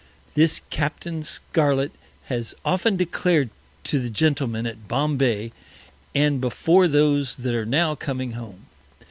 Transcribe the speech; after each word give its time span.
This 0.33 0.63
Captain 0.71 1.21
Scarlet 1.21 1.91
has 2.25 2.55
often 2.65 2.95
declared 2.97 3.51
to 3.83 3.99
the 3.99 4.09
Gentlemen 4.09 4.65
at 4.65 4.87
Bombay, 4.87 5.51
and 6.15 6.41
before 6.41 6.87
those 6.87 7.35
that 7.35 7.53
are 7.53 7.67
now 7.67 7.93
coming 7.93 8.31
Home. 8.31 8.65